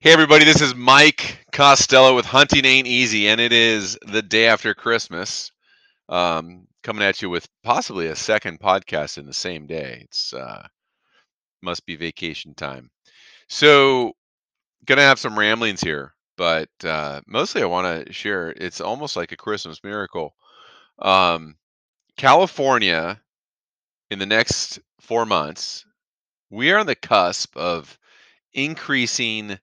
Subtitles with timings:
[0.00, 4.46] Hey everybody, this is Mike Costello with Hunting Ain't Easy, and it is the day
[4.46, 5.50] after Christmas.
[6.08, 10.02] Um, coming at you with possibly a second podcast in the same day.
[10.04, 10.64] It's uh,
[11.62, 12.92] must be vacation time.
[13.48, 14.12] So,
[14.86, 18.50] gonna have some ramblings here, but uh, mostly I want to share.
[18.50, 20.32] It's almost like a Christmas miracle.
[21.00, 21.56] Um,
[22.16, 23.20] California,
[24.12, 25.84] in the next four months,
[26.50, 27.98] we are on the cusp of
[28.54, 29.58] increasing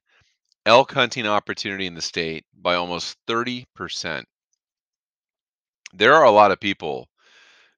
[0.66, 4.24] elk hunting opportunity in the state by almost 30%.
[5.94, 7.08] There are a lot of people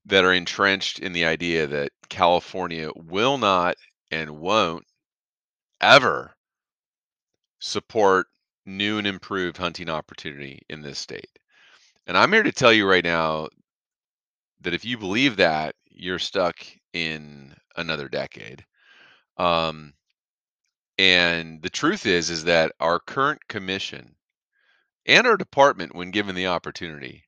[0.06, 3.77] that are entrenched in the idea that California will not
[4.10, 4.84] and won't
[5.82, 6.34] ever
[7.60, 8.27] support
[8.65, 11.38] new and improved hunting opportunity in this state.
[12.07, 13.48] And I'm here to tell you right now
[14.62, 16.57] that if you believe that, you're stuck
[16.95, 18.65] in another decade.
[19.37, 19.93] Um,
[20.99, 24.16] and the truth is, is that our current commission
[25.07, 27.24] and our department, when given the opportunity,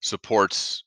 [0.00, 0.84] supports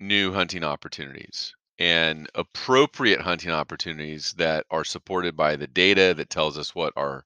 [0.00, 6.58] new hunting opportunities and appropriate hunting opportunities that are supported by the data that tells
[6.58, 7.24] us what our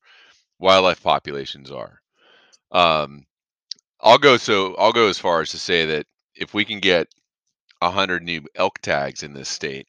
[0.58, 2.00] wildlife populations are.
[2.72, 3.26] Um,
[4.00, 7.08] I'll go so I'll go as far as to say that if we can get
[7.80, 9.86] a hundred new elk tags in this state,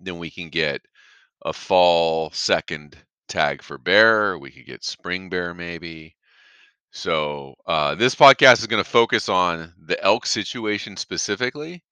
[0.00, 0.80] then we can get
[1.44, 2.96] a fall second
[3.30, 4.38] tag for bear.
[4.38, 6.16] We could get spring bear maybe.
[6.92, 11.82] So uh, this podcast is going to focus on the elk situation specifically,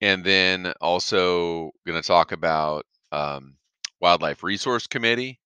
[0.00, 3.56] and then also going to talk about um,
[4.00, 5.40] Wildlife Resource Committee,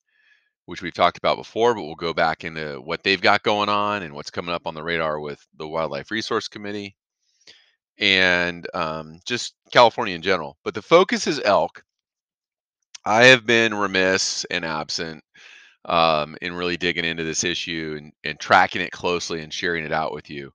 [0.66, 4.02] which we've talked about before, but we'll go back into what they've got going on
[4.02, 6.96] and what's coming up on the radar with the Wildlife Resource Committee
[7.98, 10.56] and um, just California in general.
[10.64, 11.84] But the focus is elk.
[13.04, 15.22] I have been remiss and absent
[15.86, 19.92] um, in really digging into this issue and, and tracking it closely and sharing it
[19.92, 20.52] out with you.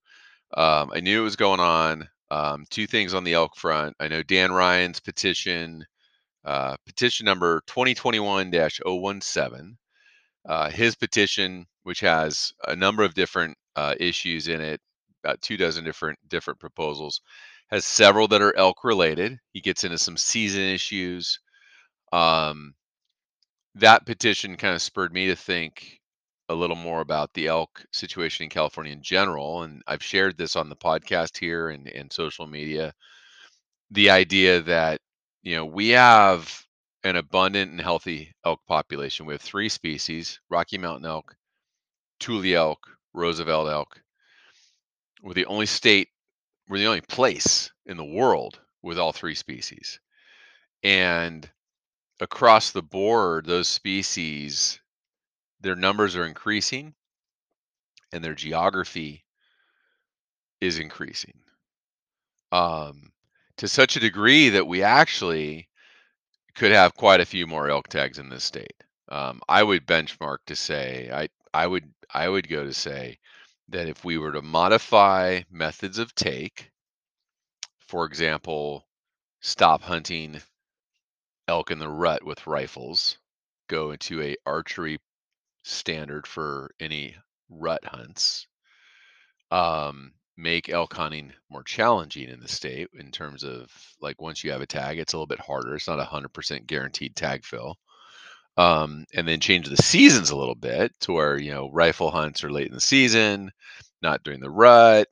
[0.57, 2.09] Um, I knew it was going on.
[2.31, 3.95] Um, two things on the elk front.
[3.99, 5.85] I know Dan Ryan's petition,
[6.45, 9.77] uh, petition number 2021 017,
[10.47, 14.81] uh, his petition, which has a number of different uh, issues in it,
[15.23, 17.21] about two dozen different different proposals,
[17.69, 19.39] has several that are elk related.
[19.53, 21.39] He gets into some season issues.
[22.11, 22.75] Um,
[23.75, 25.99] that petition kind of spurred me to think
[26.49, 29.63] a little more about the elk situation in California in general.
[29.63, 32.93] And I've shared this on the podcast here and, and social media.
[33.91, 35.01] The idea that,
[35.43, 36.65] you know, we have
[37.03, 39.25] an abundant and healthy elk population.
[39.25, 41.35] We have three species Rocky Mountain elk,
[42.19, 44.01] Tule elk, Roosevelt elk.
[45.21, 46.09] We're the only state,
[46.67, 49.99] we're the only place in the world with all three species.
[50.83, 51.49] And
[52.19, 54.79] across the board, those species
[55.61, 56.93] their numbers are increasing
[58.13, 59.25] and their geography
[60.61, 61.39] is increasing
[62.51, 63.11] um,
[63.57, 65.67] to such a degree that we actually
[66.55, 68.75] could have quite a few more elk tags in this state.
[69.09, 73.19] Um, I would benchmark to say I I would I would go to say
[73.69, 76.71] that if we were to modify methods of take,
[77.87, 78.87] for example,
[79.41, 80.41] stop hunting
[81.47, 83.17] elk in the rut with rifles,
[83.67, 84.99] go into a archery
[85.63, 87.15] standard for any
[87.49, 88.47] rut hunts.
[89.51, 94.51] Um, make elk hunting more challenging in the state in terms of like once you
[94.51, 95.75] have a tag, it's a little bit harder.
[95.75, 97.77] It's not a hundred percent guaranteed tag fill.
[98.57, 102.43] Um, and then change the seasons a little bit to where you know rifle hunts
[102.43, 103.51] are late in the season,
[104.01, 105.07] not during the rut.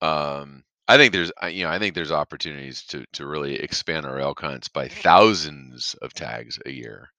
[0.00, 4.18] Um, I think there's you know I think there's opportunities to to really expand our
[4.20, 7.10] elk hunts by thousands of tags a year.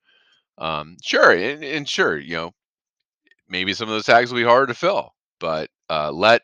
[0.57, 2.51] Um, sure, and, and sure, you know,
[3.49, 6.41] maybe some of those tags will be harder to fill, but uh, let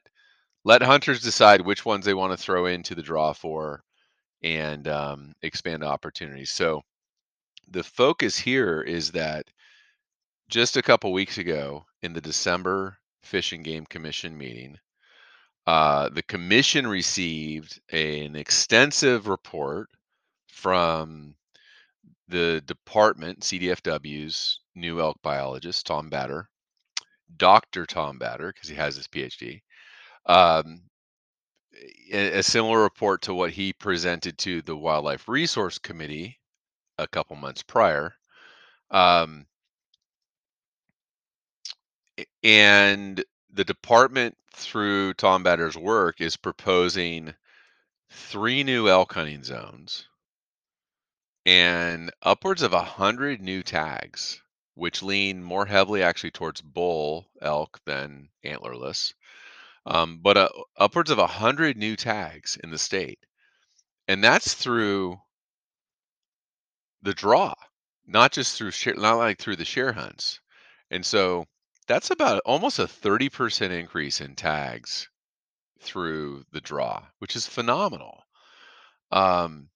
[0.65, 3.83] let hunters decide which ones they want to throw into the draw for,
[4.43, 6.51] and um, expand opportunities.
[6.51, 6.81] So
[7.69, 9.45] the focus here is that
[10.49, 14.77] just a couple weeks ago in the December Fish and Game Commission meeting,
[15.69, 19.87] uh, the commission received an extensive report
[20.47, 21.35] from
[22.27, 26.49] the department, CDFW's new elk biologist, Tom Batter,
[27.37, 27.85] Dr.
[27.85, 29.61] Tom Batter, because he has his PhD.
[30.25, 30.81] Um,
[32.11, 36.39] a, a similar report to what he presented to the Wildlife Resource Committee
[36.97, 38.15] a couple months prior.
[38.89, 39.45] Um,
[42.41, 47.33] and the department, through Tom Batter's work, is proposing
[48.09, 50.07] three new elk hunting zones
[51.45, 54.41] and upwards of a hundred new tags
[54.79, 59.13] which lean more heavily actually towards bull elk than antlerless.
[59.85, 63.19] Um, but uh, upwards of a 100 new tags in the state.
[64.07, 65.19] And that's through
[67.01, 67.53] the draw,
[68.07, 70.39] not just through share, not like through the share hunts.
[70.91, 71.45] And so
[71.89, 75.09] that's about almost a 30% increase in tags
[75.81, 78.23] through the draw, which is phenomenal.
[79.11, 79.69] Um,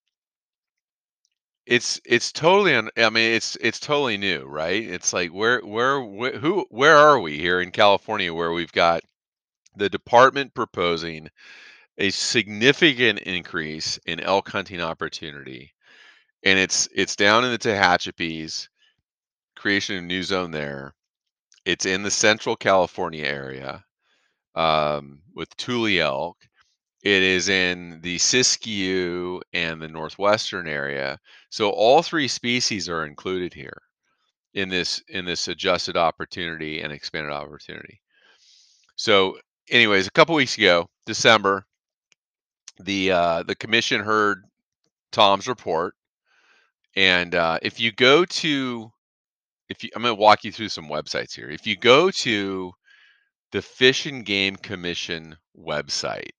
[1.65, 4.83] it's it's totally un, I mean it's it's totally new, right?
[4.83, 9.04] It's like where where wh- who where are we here in California where we've got
[9.77, 11.30] the department proposing
[12.00, 15.74] a significant increase in elk hunting opportunity
[16.44, 18.69] and it's it's down in the Tehachapi's
[19.56, 20.94] creation of new zone there.
[21.65, 23.83] It's in the central California area
[24.56, 26.38] um, with Tule elk.
[27.04, 31.19] It is in the Siskiyou and the northwestern area.
[31.50, 33.81] So all three species are included here
[34.54, 38.00] in this in this adjusted opportunity and expanded opportunity.
[38.95, 39.38] So,
[39.69, 41.66] anyways, a couple weeks ago, December,
[42.80, 44.44] the uh, the commission heard
[45.12, 45.95] Tom's report,
[46.95, 48.93] and uh, if you go to
[49.73, 51.49] if you, I'm going to walk you through some websites here.
[51.49, 52.73] If you go to
[53.51, 56.29] the Fish and Game Commission website,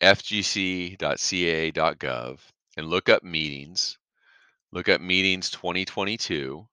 [0.00, 0.98] fgc.ca.gov,
[2.76, 3.98] and look up meetings,
[4.70, 6.64] look up meetings 2022.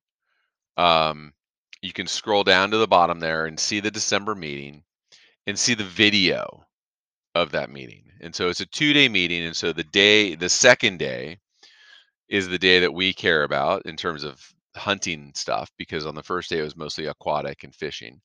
[0.78, 1.34] Um,
[1.82, 4.84] you can scroll down to the bottom there and see the December meeting
[5.48, 6.64] and see the video
[7.34, 8.04] of that meeting.
[8.22, 9.44] And so it's a two day meeting.
[9.44, 11.40] And so the day, the second day,
[12.30, 16.24] is the day that we care about in terms of hunting stuff because on the
[16.24, 18.22] first day it was mostly aquatic and fishing.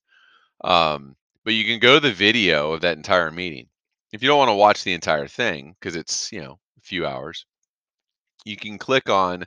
[0.63, 3.69] Um, but you can go to the video of that entire meeting.
[4.13, 7.07] If you don't want to watch the entire thing because it's you know a few
[7.07, 7.47] hours,
[8.45, 9.45] you can click on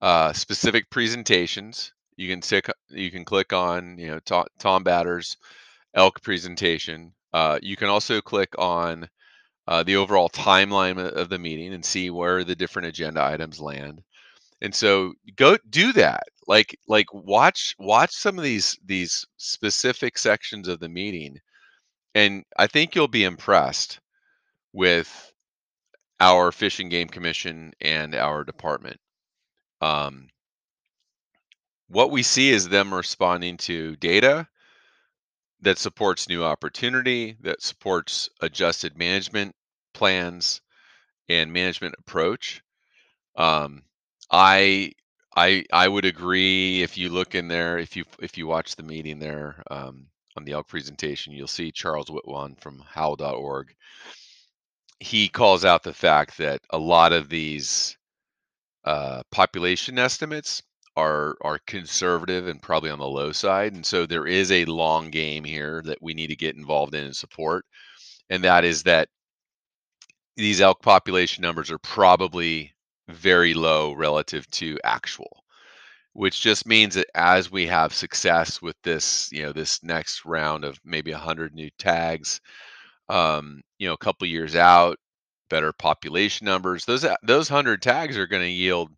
[0.00, 1.92] uh, specific presentations.
[2.16, 5.36] You can tick, you can click on you know Tom, Tom Batter's
[5.94, 7.12] elk presentation.
[7.32, 9.08] Uh, you can also click on
[9.66, 14.02] uh, the overall timeline of the meeting and see where the different agenda items land.
[14.62, 16.22] And so go do that.
[16.48, 21.38] Like like watch watch some of these these specific sections of the meeting
[22.14, 24.00] and I think you'll be impressed
[24.72, 25.32] with
[26.20, 29.00] our Fish and Game Commission and our department.
[29.80, 30.28] Um,
[31.88, 34.48] what we see is them responding to data
[35.60, 39.54] that supports new opportunity, that supports adjusted management
[39.94, 40.60] plans
[41.28, 42.62] and management approach.
[43.36, 43.82] Um,
[44.32, 44.92] I
[45.36, 48.84] I I would agree if you look in there, if you if you watch the
[48.84, 53.74] meeting there um, on the elk presentation, you'll see Charles Whitwam from howl.org.
[55.00, 57.98] He calls out the fact that a lot of these
[58.84, 60.62] uh, population estimates
[60.96, 65.10] are are conservative and probably on the low side, and so there is a long
[65.10, 67.64] game here that we need to get involved in and support,
[68.30, 69.08] and that is that
[70.36, 72.71] these elk population numbers are probably
[73.12, 75.44] very low relative to actual
[76.14, 80.64] which just means that as we have success with this you know this next round
[80.64, 82.40] of maybe 100 new tags
[83.08, 84.98] um, you know a couple years out
[85.50, 88.90] better population numbers those those 100 tags are going to yield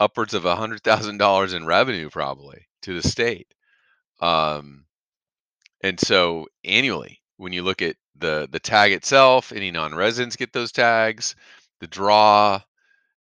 [0.00, 3.46] upwards of $100,000 in revenue probably to the state.
[4.20, 4.84] Um,
[5.82, 10.72] and so annually when you look at the the tag itself any non-residents get those
[10.72, 11.34] tags
[11.80, 12.60] the draw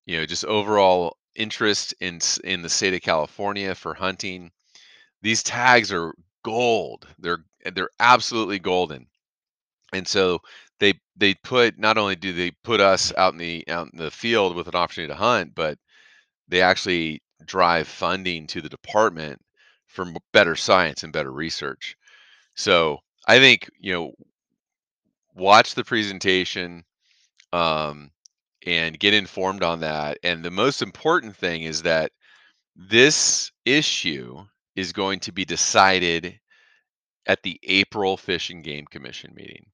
[0.06, 4.52] you know just overall interest in in the state of California for hunting.
[5.22, 6.14] These tags are
[6.44, 7.08] gold.
[7.20, 9.08] They're they're absolutely golden.
[9.94, 10.42] And so
[10.80, 14.12] they they put not only do they put us out in the out in the
[14.12, 15.78] field with an opportunity to hunt but
[16.48, 19.42] they actually drive funding to the department
[19.88, 21.96] for better science and better research.
[22.56, 24.14] So i think you know
[25.36, 26.84] watch the presentation
[27.54, 28.12] um,
[28.66, 30.20] and get informed on that.
[30.24, 32.12] And the most important thing is that
[32.76, 36.40] this issue is going to be decided
[37.26, 39.66] at the April Fish and Game Commission meeting.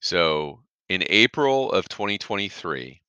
[0.00, 3.00] So in April of 2023,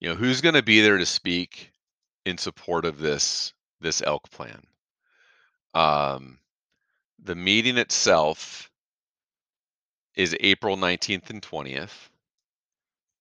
[0.00, 1.72] you know, who's going to be there to speak
[2.26, 4.62] in support of this this elk plan?
[5.74, 6.38] Um,
[7.22, 8.70] the meeting itself
[10.14, 12.10] is April 19th and 20th.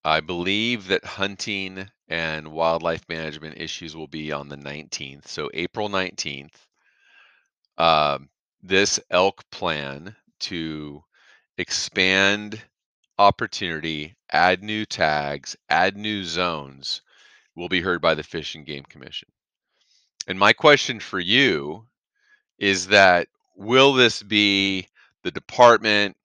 [0.04, 5.28] I believe that hunting and wildlife management issues will be on the 19th.
[5.28, 6.56] So April 19th,
[7.78, 8.30] um,
[8.64, 11.04] this elk plan to
[11.58, 12.62] expand
[13.20, 17.02] opportunity, add new tags, add new zones
[17.56, 19.30] will be heard by the Fish and Game Commission.
[20.28, 21.86] And my question for you
[22.58, 24.88] is that will this be
[25.24, 26.18] the department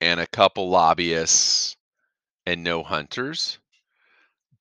[0.00, 1.76] and a couple lobbyists
[2.50, 3.60] and no hunters,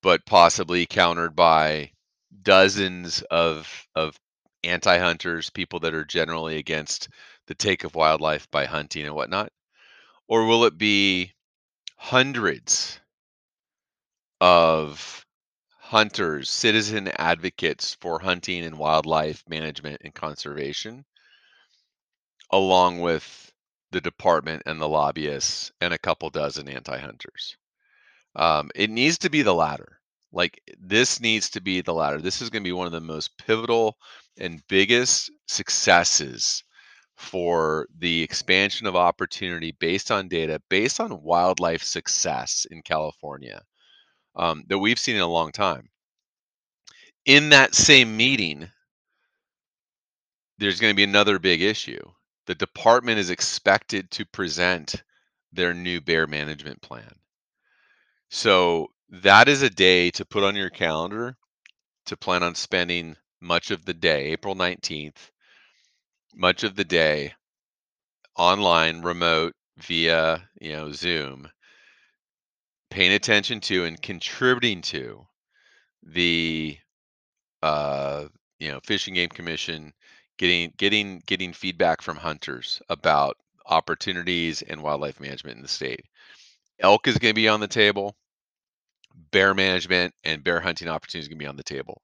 [0.03, 1.91] but possibly countered by
[2.43, 4.19] dozens of of
[4.63, 7.09] anti-hunters, people that are generally against
[7.47, 9.51] the take of wildlife by hunting and whatnot?
[10.27, 11.33] Or will it be
[11.97, 12.99] hundreds
[14.39, 15.25] of
[15.79, 21.05] hunters, citizen advocates for hunting and wildlife management and conservation,
[22.51, 23.51] along with
[23.91, 27.57] the department and the lobbyists and a couple dozen anti-hunters.
[28.35, 29.99] Um, it needs to be the latter.
[30.31, 32.21] Like this needs to be the latter.
[32.21, 33.97] This is going to be one of the most pivotal
[34.37, 36.63] and biggest successes
[37.17, 43.61] for the expansion of opportunity based on data, based on wildlife success in California
[44.35, 45.89] um, that we've seen in a long time.
[47.25, 48.69] In that same meeting,
[50.59, 52.01] there's going to be another big issue.
[52.45, 55.03] The department is expected to present
[55.51, 57.18] their new bear management plan.
[58.31, 61.37] So that is a day to put on your calendar
[62.05, 65.31] to plan on spending much of the day, April 19th,
[66.33, 67.35] much of the day
[68.35, 71.51] online, remote, via, you know, Zoom,
[72.89, 75.27] paying attention to and contributing to
[76.03, 76.77] the
[77.63, 78.27] uh,
[78.59, 79.93] you know, Fish and Game Commission,
[80.37, 86.05] getting getting getting feedback from hunters about opportunities and wildlife management in the state.
[86.79, 88.15] Elk is going to be on the table.
[89.31, 92.01] Bear management and bear hunting opportunities going to be on the table.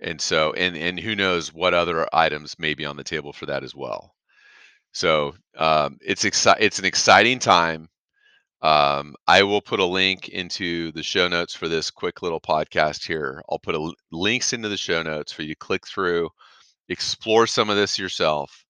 [0.00, 3.46] And so, and and who knows what other items may be on the table for
[3.46, 4.14] that as well.
[4.92, 7.88] So um, it's exci- it's an exciting time.
[8.62, 13.04] Um, I will put a link into the show notes for this quick little podcast
[13.06, 13.42] here.
[13.50, 16.30] I'll put a, links into the show notes for you to click through,
[16.88, 18.64] explore some of this yourself.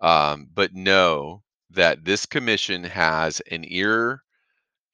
[0.00, 4.22] Um, but know that this commission has an ear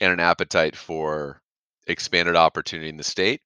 [0.01, 1.41] and an appetite for
[1.87, 3.41] expanded opportunity in the state.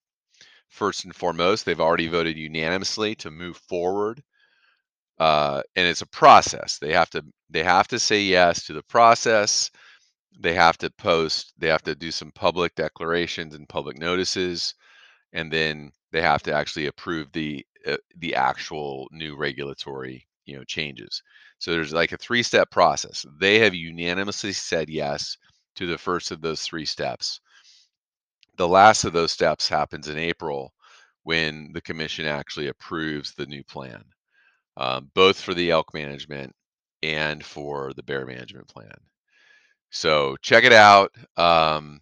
[0.69, 4.23] First and foremost, they've already voted unanimously to move forward.
[5.19, 6.79] Uh, and it's a process.
[6.79, 9.69] They have to they have to say yes to the process
[10.39, 14.75] they have to post they have to do some public declarations and public notices
[15.33, 20.63] and then they have to actually approve the uh, the actual new regulatory you know
[20.65, 21.21] changes
[21.59, 25.37] so there's like a three step process they have unanimously said yes
[25.75, 27.39] to the first of those three steps
[28.57, 30.73] the last of those steps happens in april
[31.23, 34.03] when the commission actually approves the new plan
[34.77, 36.53] um, both for the elk management
[37.03, 38.97] and for the bear management plan
[39.91, 41.13] so check it out.
[41.37, 42.01] Um,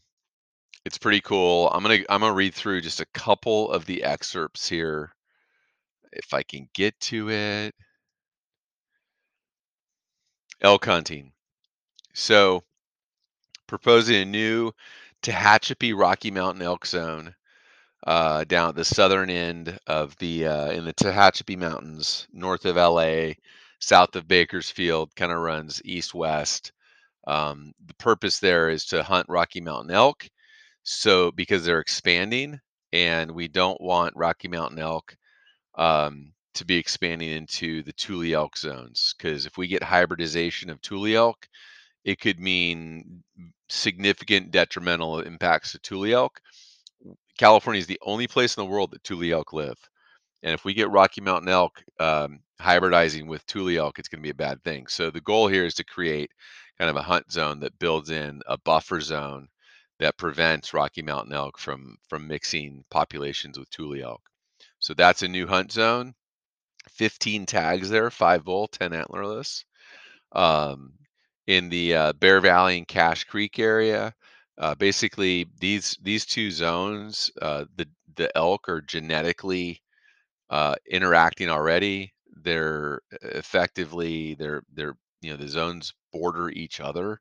[0.85, 1.69] it's pretty cool.
[1.69, 5.11] I'm gonna I'm gonna read through just a couple of the excerpts here,
[6.13, 7.75] if I can get to it.
[10.61, 11.31] Elk hunting.
[12.13, 12.63] So
[13.69, 14.71] proposing a new
[15.21, 17.35] Tehachapi Rocky Mountain elk zone
[18.07, 22.77] uh, down at the southern end of the uh, in the Tehachapi Mountains, north of
[22.77, 23.33] LA,
[23.79, 26.71] south of Bakersfield, kind of runs east west.
[27.27, 30.27] Um, the purpose there is to hunt Rocky Mountain elk.
[30.83, 32.59] So because they're expanding,
[32.91, 35.15] and we don't want Rocky Mountain elk
[35.75, 39.13] um, to be expanding into the Tule elk zones.
[39.15, 41.47] Because if we get hybridization of Tule elk,
[42.03, 43.23] it could mean
[43.69, 46.41] significant detrimental impacts to Tule elk.
[47.37, 49.77] California is the only place in the world that Tule elk live.
[50.43, 54.23] And if we get Rocky Mountain elk um, hybridizing with Tule elk, it's going to
[54.23, 54.87] be a bad thing.
[54.87, 56.31] So the goal here is to create
[56.77, 59.47] kind of a hunt zone that builds in a buffer zone
[59.99, 64.21] that prevents Rocky Mountain elk from from mixing populations with Tule elk.
[64.79, 66.13] So that's a new hunt zone.
[66.89, 69.63] 15 tags there, five bull, 10 antlerless.
[70.31, 70.93] Um,
[71.49, 74.13] in the uh, Bear Valley and Cache Creek area,
[74.59, 77.87] uh, basically these these two zones, uh, the
[78.17, 79.81] the elk are genetically
[80.51, 82.13] uh, interacting already.
[82.43, 87.19] They're effectively they're they're you know the zones border each other,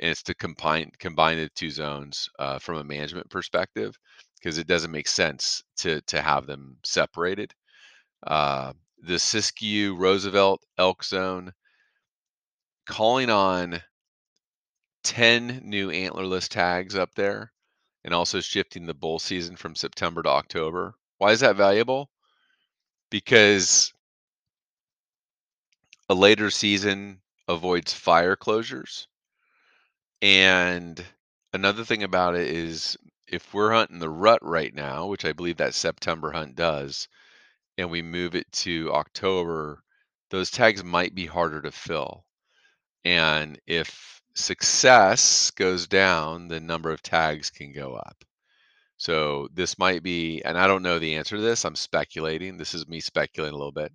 [0.00, 3.96] and it's to combine combine the two zones uh, from a management perspective
[4.40, 7.54] because it doesn't make sense to to have them separated.
[8.26, 8.72] Uh,
[9.04, 11.52] the Siskiyou Roosevelt Elk Zone
[12.90, 13.80] calling on
[15.04, 17.52] 10 new antlerless tags up there
[18.04, 20.94] and also shifting the bull season from September to October.
[21.18, 22.10] Why is that valuable?
[23.08, 23.92] Because
[26.08, 29.06] a later season avoids fire closures.
[30.20, 31.02] And
[31.52, 32.96] another thing about it is
[33.28, 37.06] if we're hunting the rut right now, which I believe that September hunt does,
[37.78, 39.84] and we move it to October,
[40.30, 42.24] those tags might be harder to fill.
[43.04, 48.24] And if success goes down, the number of tags can go up.
[48.96, 51.64] So this might be, and I don't know the answer to this.
[51.64, 52.56] I'm speculating.
[52.56, 53.92] This is me speculating a little bit.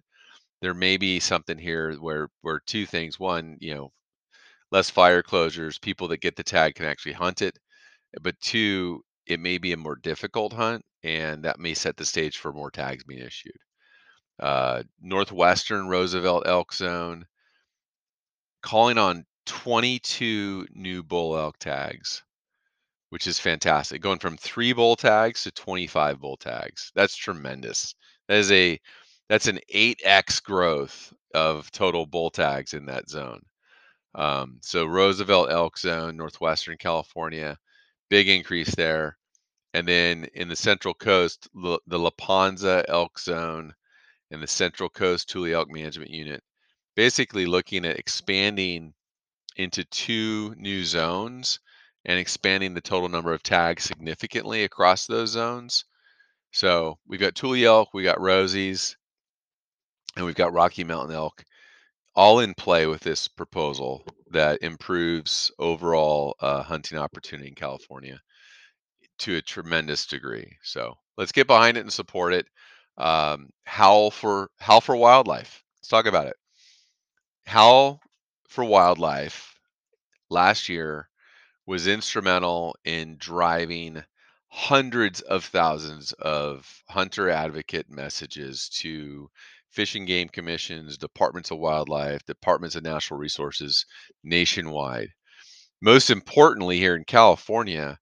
[0.62, 3.20] There may be something here where where two things.
[3.20, 3.92] One, you know,
[4.72, 7.58] less fire closures, people that get the tag can actually hunt it.
[8.22, 12.38] But two, it may be a more difficult hunt, and that may set the stage
[12.38, 13.58] for more tags being issued.
[14.40, 17.26] Uh, Northwestern Roosevelt Elk Zone
[18.66, 22.24] calling on 22 new bull elk tags,
[23.12, 24.02] which is fantastic.
[24.02, 26.92] Going from three bull tags to 25 bull tags.
[26.96, 27.94] That's tremendous.
[28.28, 28.80] That is a
[29.30, 33.42] that's an 8x growth of total bull tags in that zone.
[34.16, 37.58] Um, so Roosevelt Elk Zone, Northwestern California,
[38.10, 39.18] big increase there.
[39.74, 43.74] And then in the Central Coast, the, La Panza Elk Zone
[44.32, 46.42] and the Central Coast Tule Elk Management Unit,
[46.96, 48.94] basically looking at expanding
[49.56, 51.60] into two new zones
[52.06, 55.86] and expanding the total number of tags significantly across those zones.
[56.52, 58.96] So we've got Tule elk, we've got Rosies,
[60.16, 61.44] and we've got Rocky Mountain elk
[62.16, 68.20] all in play with this proposal that improves overall uh, hunting opportunity in California
[69.20, 70.58] to a tremendous degree.
[70.64, 72.46] So let's get behind it and support it.
[72.98, 75.62] Um, Howl for Howl for Wildlife.
[75.80, 76.36] Let's talk about it.
[77.48, 78.02] Howl
[78.48, 79.60] for Wildlife
[80.30, 81.10] last year
[81.66, 84.04] was instrumental in driving
[84.50, 89.30] hundreds of thousands of hunter advocate messages to
[89.70, 93.86] fish and game commissions, departments of wildlife, departments of natural resources
[94.24, 95.10] nationwide.
[95.82, 98.00] Most importantly, here in California,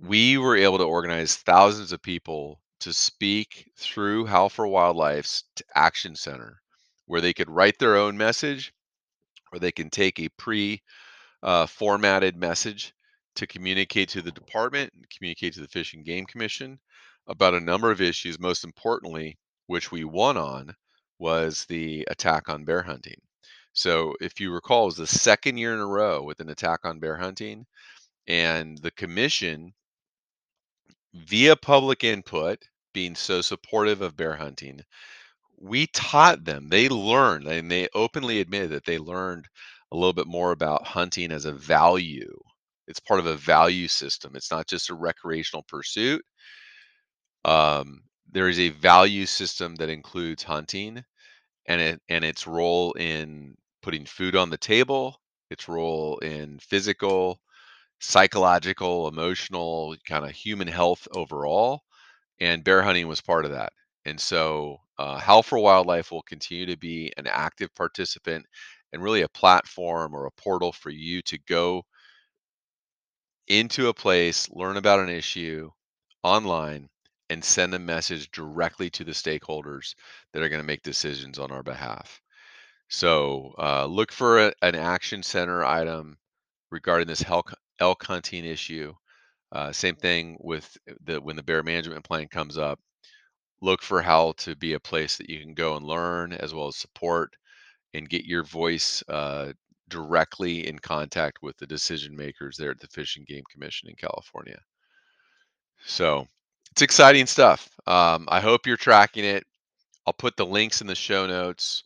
[0.00, 5.44] we were able to organize thousands of people to speak through Howl for Wildlife's
[5.74, 6.62] Action Center,
[7.10, 8.72] where they could write their own message
[9.52, 10.80] or they can take a pre
[11.42, 12.94] uh, formatted message
[13.34, 16.78] to communicate to the department and communicate to the Fish and Game Commission
[17.26, 18.38] about a number of issues.
[18.38, 20.72] Most importantly, which we won on,
[21.18, 23.20] was the attack on bear hunting.
[23.72, 26.84] So, if you recall, it was the second year in a row with an attack
[26.84, 27.66] on bear hunting,
[28.28, 29.74] and the commission,
[31.12, 34.84] via public input, being so supportive of bear hunting,
[35.60, 36.68] we taught them.
[36.68, 39.48] They learned, and they openly admitted that they learned
[39.92, 42.36] a little bit more about hunting as a value.
[42.88, 44.34] It's part of a value system.
[44.36, 46.24] It's not just a recreational pursuit.
[47.44, 51.04] Um, there is a value system that includes hunting
[51.66, 55.20] and it and its role in putting food on the table,
[55.50, 57.40] its role in physical,
[58.00, 61.82] psychological, emotional, kind of human health overall.
[62.40, 63.72] And bear hunting was part of that.
[64.06, 68.44] And so, uh, Howl for Wildlife will continue to be an active participant
[68.92, 71.82] and really a platform or a portal for you to go
[73.48, 75.70] into a place, learn about an issue
[76.22, 76.88] online,
[77.30, 79.94] and send a message directly to the stakeholders
[80.32, 82.20] that are going to make decisions on our behalf.
[82.88, 86.18] So uh, look for a, an action center item
[86.70, 88.92] regarding this elk, elk hunting issue.
[89.50, 92.78] Uh, same thing with the when the bear management plan comes up.
[93.62, 96.68] Look for Howl to be a place that you can go and learn as well
[96.68, 97.36] as support
[97.92, 99.52] and get your voice uh,
[99.88, 103.96] directly in contact with the decision makers there at the Fish and Game Commission in
[103.96, 104.60] California.
[105.84, 106.26] So
[106.70, 107.68] it's exciting stuff.
[107.86, 109.44] Um, I hope you're tracking it.
[110.06, 111.84] I'll put the links in the show notes.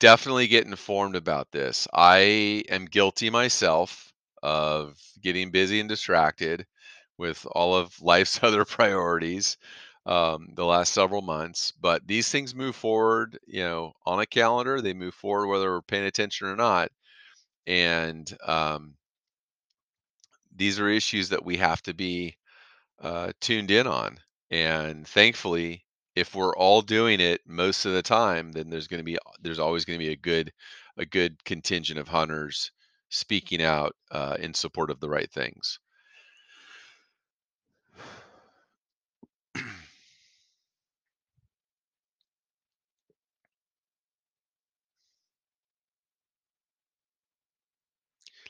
[0.00, 1.88] Definitely get informed about this.
[1.94, 6.66] I am guilty myself of getting busy and distracted
[7.16, 9.56] with all of life's other priorities
[10.06, 11.72] um, the last several months.
[11.80, 14.80] But these things move forward, you know, on a calendar.
[14.80, 16.90] They move forward whether we're paying attention or not.
[17.66, 18.94] And um,
[20.54, 22.36] these are issues that we have to be
[23.00, 24.18] uh, tuned in on.
[24.50, 29.04] And thankfully, if we're all doing it most of the time, then there's going to
[29.04, 30.52] be there's always going to be a good
[30.96, 32.70] a good contingent of hunters
[33.10, 35.80] speaking out uh, in support of the right things.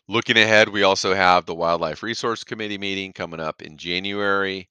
[0.06, 4.68] Looking ahead, we also have the Wildlife Resource Committee meeting coming up in January.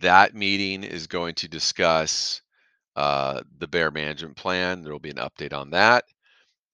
[0.00, 2.42] That meeting is going to discuss
[2.94, 4.82] uh, the bear management plan.
[4.82, 6.04] There will be an update on that.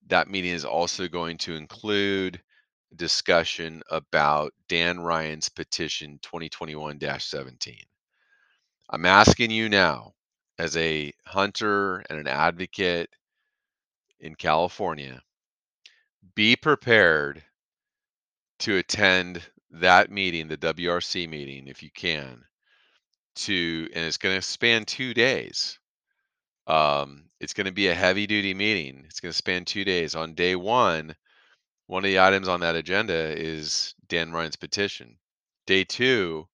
[0.07, 2.41] That meeting is also going to include
[2.97, 7.75] discussion about Dan Ryan's petition 2021 17.
[8.89, 10.15] I'm asking you now
[10.59, 13.09] as a hunter and an advocate
[14.19, 15.21] in California,
[16.35, 17.41] be prepared
[18.59, 19.41] to attend
[19.71, 22.43] that meeting, the WRC meeting, if you can,
[23.35, 25.79] to and it's going to span two days.
[26.67, 29.03] Um, it's going to be a heavy duty meeting.
[29.05, 30.15] It's going to span two days.
[30.15, 31.15] On day one,
[31.87, 35.17] one of the items on that agenda is Dan Ryan's petition.
[35.67, 36.47] Day two,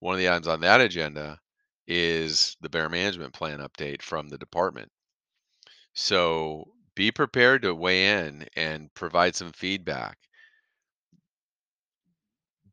[0.00, 1.40] one of the items on that agenda
[1.86, 4.90] is the bear management plan update from the department.
[5.94, 10.18] So be prepared to weigh in and provide some feedback.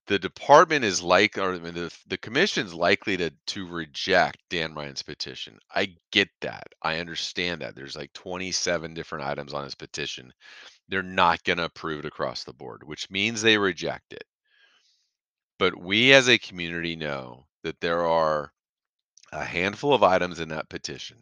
[0.08, 5.60] The department is like, or the, the commission's likely to to reject Dan Ryan's petition.
[5.74, 6.68] I get that.
[6.82, 7.76] I understand that.
[7.76, 10.34] There's like 27 different items on his petition.
[10.90, 14.26] They're not going to approve it across the board, which means they reject it.
[15.60, 18.52] But we as a community know that there are
[19.32, 21.18] a handful of items in that petition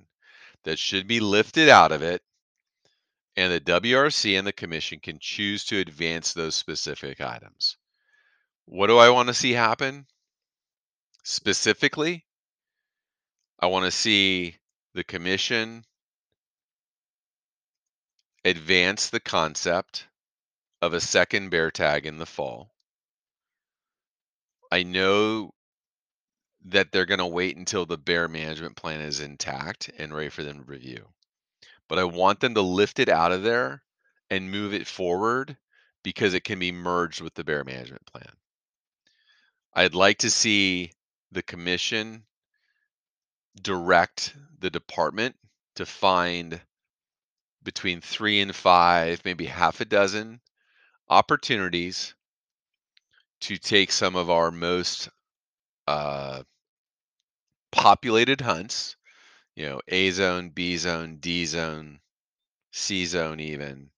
[0.65, 2.22] that should be lifted out of it
[3.38, 7.78] and the WRC and the commission can choose to advance those specific items.
[8.72, 10.06] What do I want to see happen?
[11.24, 12.28] Specifically,
[13.60, 14.58] I want to see
[14.94, 15.86] the commission
[18.46, 20.06] advance the concept
[20.84, 22.70] of a second bear tag in the fall.
[24.72, 25.56] I know
[26.66, 30.44] that they're going to wait until the bear management plan is intact and ready for
[30.44, 31.08] them to review.
[31.88, 33.82] But I want them to lift it out of there
[34.30, 35.58] and move it forward
[36.04, 38.32] because it can be merged with the bear management plan.
[39.74, 40.92] I'd like to see
[41.32, 42.26] the commission
[43.62, 45.36] direct the department
[45.76, 46.62] to find
[47.64, 50.42] between three and five, maybe half a dozen
[51.10, 52.16] opportunities
[53.42, 55.10] to take some of our most
[55.88, 56.44] uh,
[57.72, 58.96] populated hunts,
[59.56, 62.00] you know, A zone, B zone, D zone,
[62.72, 63.92] C zone, even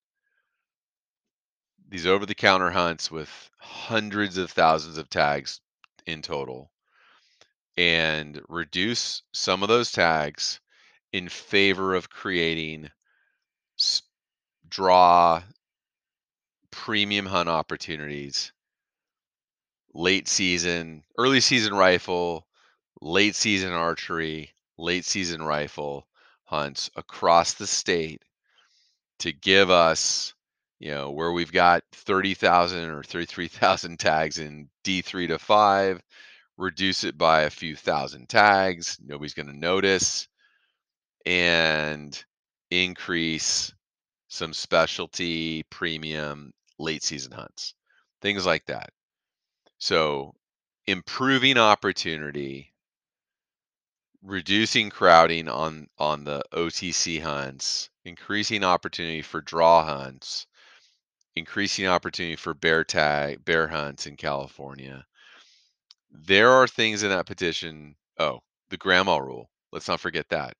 [1.91, 5.59] these over the counter hunts with hundreds of thousands of tags
[6.07, 6.71] in total
[7.77, 10.61] and reduce some of those tags
[11.11, 12.89] in favor of creating
[14.69, 15.43] draw
[16.71, 18.53] premium hunt opportunities.
[19.93, 22.47] Late season early season rifle
[23.01, 26.07] late season archery late season rifle
[26.45, 28.23] hunts across the state
[29.19, 30.33] to give us
[30.81, 36.01] you know where we've got 30,000 or 33,000 tags in D3 to 5
[36.57, 40.27] reduce it by a few thousand tags nobody's going to notice
[41.25, 42.23] and
[42.71, 43.73] increase
[44.31, 47.75] some specialty premium late season hunts,
[48.21, 48.91] things like that.
[49.77, 50.33] So,
[50.87, 52.73] improving opportunity,
[54.23, 60.47] reducing crowding on on the OTC hunts, increasing opportunity for draw hunts,
[61.35, 65.05] increasing opportunity for bear tag bear hunts in California.
[66.11, 67.95] There are things in that petition.
[68.17, 69.49] Oh, the grandma rule.
[69.71, 70.55] Let's not forget that.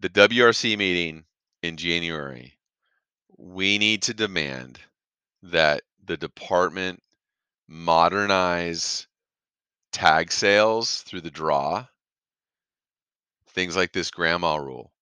[0.00, 1.24] The WRC meeting
[1.62, 2.56] in January,
[3.36, 4.78] we need to demand
[5.42, 7.02] that the department
[7.68, 9.06] modernize
[9.92, 11.86] tag sales through the draw.
[13.48, 14.92] Things like this grandma rule.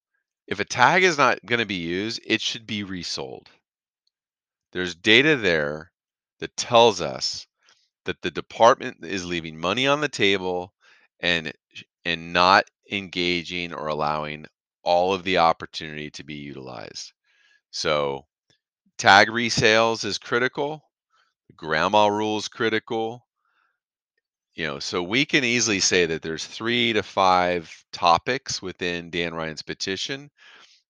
[0.46, 3.50] If a tag is not going to be used, it should be resold.
[4.72, 5.92] There's data there
[6.40, 7.46] that tells us
[8.04, 10.72] that the department is leaving money on the table
[11.20, 11.52] and
[12.04, 14.46] and not engaging or allowing
[14.82, 17.12] all of the opportunity to be utilized.
[17.70, 18.26] So
[18.96, 20.82] tag resales is critical.
[21.56, 23.26] Grandma rule is critical.
[24.54, 29.34] You know, so we can easily say that there's three to five topics within Dan
[29.34, 30.30] Ryan's petition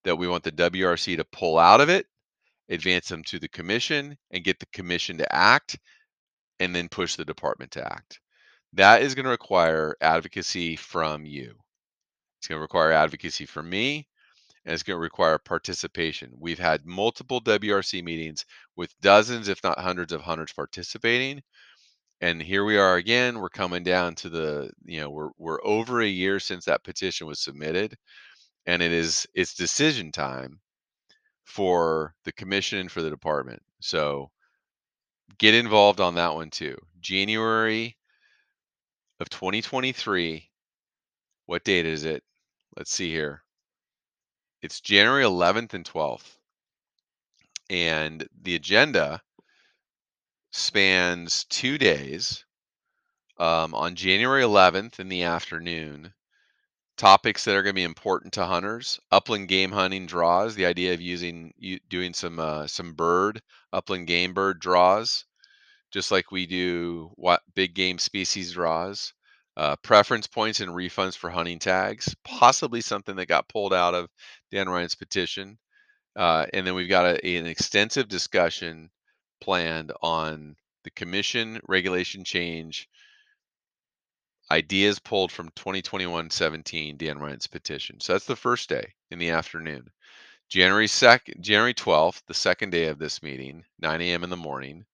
[0.05, 2.07] that we want the WRC to pull out of it,
[2.71, 5.79] advance them to the commission, and get the commission to act,
[6.61, 8.21] and then push the department to act.
[8.75, 11.55] That is going to require advocacy from you.
[12.39, 14.07] It's going to require advocacy from me,
[14.65, 16.33] and it's going to require participation.
[16.39, 18.45] We've had multiple WRC meetings
[18.77, 21.43] with dozens, if not hundreds of hunters participating.
[22.21, 23.39] And here we are again.
[23.39, 27.27] We're coming down to the, you know, we're we're over a year since that petition
[27.27, 27.97] was submitted,
[28.67, 30.61] and it is it's decision time
[31.49, 33.63] for the commission and for the department.
[33.81, 34.31] So
[35.39, 36.77] get involved on that one too.
[37.01, 37.97] January
[39.19, 40.51] of 2023.
[41.47, 42.23] What date is it?
[42.77, 43.43] Let's see here.
[44.61, 46.37] It's January 11th and 12th.
[47.71, 49.23] And the agenda
[50.51, 52.45] spans two days.
[53.39, 56.13] Um, on January 11th in the afternoon,
[56.99, 59.01] topics that are going to be important to hunters.
[59.11, 60.55] Upland game hunting draws.
[60.55, 63.41] The idea of using you doing some uh, some bird
[63.73, 65.25] upland game bird draws,
[65.93, 69.15] just like we do what big game species draws.
[69.57, 74.09] Uh, preference points and refunds for hunting tags, possibly something that got pulled out of
[74.53, 75.59] Dan Ryan's petition.
[76.15, 78.91] Uh, and then we've got a, an extensive discussion
[79.41, 82.89] planned on the commission regulation change
[84.51, 88.01] ideas pulled from 2021-17 Dan Ryan's petition.
[88.01, 89.91] So that's the first day in the afternoon.
[90.49, 94.25] January 2nd, January 12th, the second day of this meeting, 9 a.m.
[94.25, 94.87] in the morning.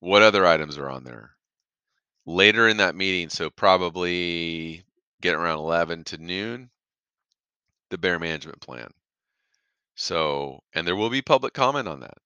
[0.00, 1.32] What other items are on there?
[2.26, 4.82] Later in that meeting, so probably
[5.20, 6.70] get around 11 to noon,
[7.90, 8.88] the bear management plan.
[9.94, 12.16] So, and there will be public comment on that.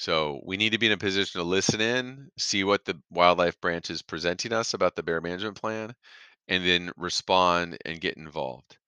[0.00, 3.60] So we need to be in a position to listen in, see what the wildlife
[3.60, 5.94] branch is presenting us about the bear management plan,
[6.48, 8.78] and then respond and get involved.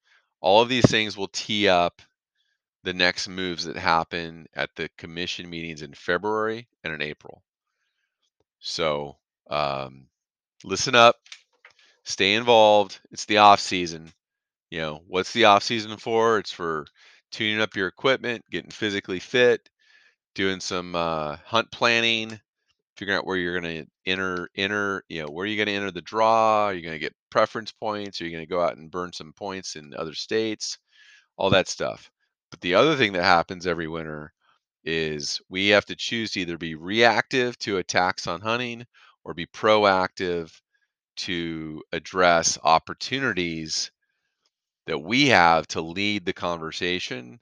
[0.41, 2.01] All of these things will tee up
[2.83, 7.43] the next moves that happen at the commission meetings in February and in April.
[8.61, 9.19] So
[9.51, 10.07] um,
[10.65, 11.17] listen up,
[12.05, 13.01] stay involved.
[13.11, 14.11] It's the off season.
[14.71, 16.39] You know, what's the off season for?
[16.39, 16.87] It's for
[17.33, 19.69] tuning up your equipment, getting physically fit,
[20.35, 22.41] doing some uh, hunt planning,
[22.97, 25.75] figuring out where you're going to enter, enter, you know, where are you going to
[25.75, 26.67] enter the draw?
[26.67, 28.21] Are you going to get preference points?
[28.21, 30.79] Are you going to go out and burn some points in other states?
[31.37, 32.11] All that stuff.
[32.51, 34.33] But the other thing that happens every winter
[34.85, 38.85] is we have to choose to either be reactive to attacks on hunting
[39.25, 40.53] or be proactive
[41.15, 43.91] to address opportunities
[44.87, 47.39] that we have to lead the conversation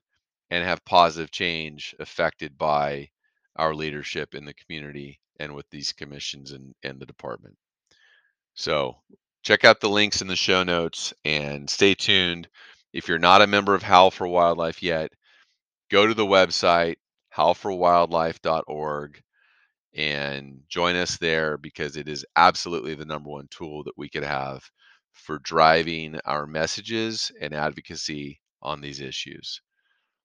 [0.51, 3.09] and have positive change affected by
[3.57, 7.57] our leadership in the community and with these commissions and, and the department.
[8.55, 8.97] So
[9.43, 12.49] check out the links in the show notes and stay tuned.
[12.93, 15.13] If you're not a member of Howl for Wildlife yet,
[15.91, 16.97] go to the website,
[17.37, 19.23] howlforwildlife.org,
[19.95, 24.25] and join us there because it is absolutely the number one tool that we could
[24.25, 24.69] have
[25.13, 29.61] for driving our messages and advocacy on these issues.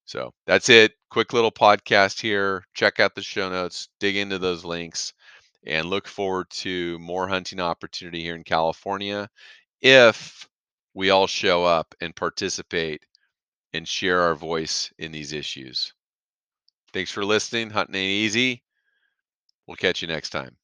[0.05, 0.93] So that's it.
[1.09, 2.63] Quick little podcast here.
[2.73, 5.13] Check out the show notes, dig into those links,
[5.65, 9.29] and look forward to more hunting opportunity here in California
[9.81, 10.47] if
[10.93, 13.03] we all show up and participate
[13.73, 15.93] and share our voice in these issues.
[16.93, 17.69] Thanks for listening.
[17.69, 18.63] Hunting ain't easy.
[19.67, 20.57] We'll catch you next time.